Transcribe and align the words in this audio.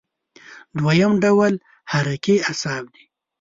دویم 0.77 1.13
ډول 1.23 1.53
حرکي 1.91 2.35
اعصاب 2.47 2.83
دي. 2.93 3.03